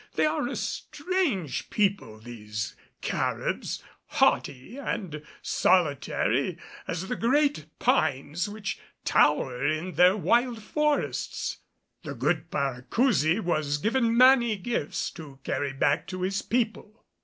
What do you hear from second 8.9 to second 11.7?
tower in their wild forests.